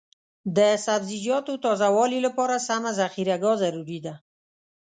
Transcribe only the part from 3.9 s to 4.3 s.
ده.